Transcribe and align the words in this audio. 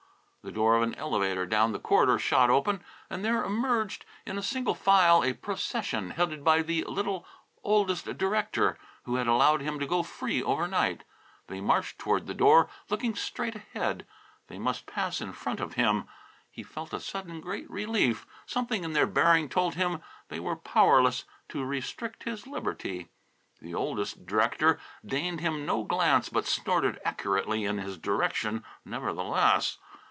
The 0.43 0.51
door 0.51 0.75
of 0.75 0.81
an 0.81 0.95
elevator 0.95 1.45
down 1.45 1.71
the 1.71 1.77
corridor 1.77 2.17
shot 2.17 2.49
open, 2.49 2.83
and 3.11 3.23
there 3.23 3.43
emerged, 3.43 4.05
in 4.25 4.41
single 4.41 4.73
file, 4.73 5.23
a 5.23 5.33
procession, 5.33 6.09
headed 6.09 6.43
by 6.43 6.63
the 6.63 6.83
little 6.85 7.27
oldest 7.63 8.17
director, 8.17 8.79
who 9.03 9.17
had 9.17 9.27
allowed 9.27 9.61
him 9.61 9.77
to 9.79 9.85
go 9.85 10.01
free 10.01 10.41
overnight. 10.41 11.03
They 11.45 11.61
marched 11.61 11.99
toward 11.99 12.25
the 12.25 12.33
door, 12.33 12.69
looking 12.89 13.13
straight 13.13 13.55
ahead. 13.55 14.07
They 14.47 14.57
must 14.57 14.87
pass 14.87 15.21
in 15.21 15.31
front 15.33 15.59
of 15.59 15.73
him. 15.75 16.07
He 16.49 16.63
felt 16.63 16.91
a 16.91 16.99
sudden 16.99 17.39
great 17.39 17.69
relief. 17.69 18.25
Something 18.47 18.83
in 18.83 18.93
their 18.93 19.05
bearing 19.05 19.47
told 19.47 19.75
him 19.75 20.01
they 20.29 20.39
were 20.39 20.55
powerless 20.55 21.23
to 21.49 21.63
restrict 21.63 22.23
his 22.23 22.47
liberty. 22.47 23.09
The 23.61 23.75
oldest 23.75 24.25
director 24.25 24.79
deigned 25.05 25.39
him 25.41 25.67
no 25.67 25.83
glance, 25.83 26.29
but 26.29 26.47
snorted 26.47 26.99
accurately 27.05 27.63
in 27.63 27.77
his 27.77 27.99
direction, 27.99 28.65
nevertheless. 28.83 29.77